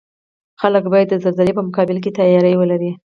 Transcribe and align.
خلک 0.61 0.83
باید 0.91 1.07
د 1.09 1.15
زلزلې 1.25 1.53
په 1.55 1.63
مقابل 1.67 1.97
کې 2.03 2.15
تیاری 2.17 2.53
ولري 2.57 2.91